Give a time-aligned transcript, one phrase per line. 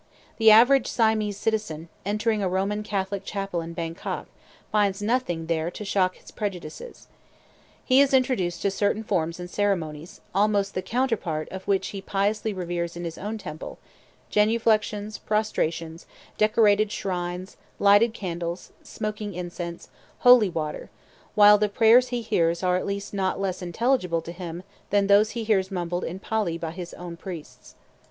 [0.39, 4.25] The average Siamese citizen, entering a Roman Catholic chapel in Bangkok,
[4.71, 7.07] finds nothing there to shock his prejudices.
[7.85, 12.51] He is introduced to certain forms and ceremonies, almost the counterpart of which he piously
[12.51, 13.77] reveres in his own temple,
[14.31, 19.89] genuflections, prostrations, decorated shrines, lighted candles, smoking incense,
[20.21, 20.89] holy water;
[21.35, 25.37] while the prayers he hears are at least not less intelligible to him than those
[25.37, 27.75] he hears mumbled in Pali by his own priests.